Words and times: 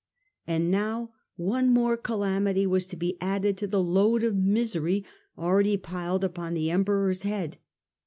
And 0.47 0.71
now 0.71 1.11
one 1.35 1.69
more 1.69 1.95
calamity 1.95 2.65
was 2.65 2.87
to 2.87 2.95
be 2.97 3.17
added 3.21 3.55
to 3.57 3.67
the 3.67 3.83
load 3.83 4.23
of 4.23 4.35
misery 4.35 5.05
already 5.37 5.77
piled 5.77 6.23
upon 6.23 6.55
the 6.55 6.71
emperor's 6.71 7.21
head. 7.21 7.59